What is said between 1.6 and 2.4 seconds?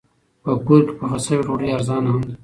ارزانه هم ده.